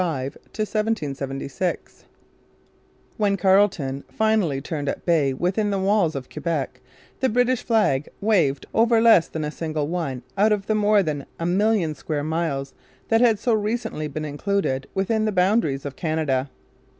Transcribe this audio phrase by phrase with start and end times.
[0.01, 2.05] CHAPTER V BELEAGUERMENT 1775 1776
[3.17, 6.81] When Carleton finally turned at bay within the walls of Quebec
[7.19, 11.27] the British flag waved over less than a single one out of the more than
[11.39, 12.73] a million square miles
[13.09, 16.49] that had so recently been included within the boundaries of Canada.